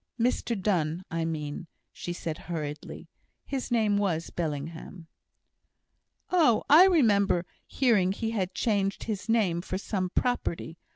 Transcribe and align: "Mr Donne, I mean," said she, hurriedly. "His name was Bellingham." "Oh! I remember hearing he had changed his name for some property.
"Mr 0.19 0.59
Donne, 0.59 1.03
I 1.11 1.25
mean," 1.25 1.67
said 1.93 2.37
she, 2.37 2.41
hurriedly. 2.45 3.07
"His 3.45 3.69
name 3.69 3.99
was 3.99 4.31
Bellingham." 4.31 5.05
"Oh! 6.31 6.63
I 6.71 6.85
remember 6.87 7.45
hearing 7.67 8.11
he 8.11 8.31
had 8.31 8.55
changed 8.55 9.03
his 9.03 9.29
name 9.29 9.61
for 9.61 9.77
some 9.77 10.09
property. 10.15 10.79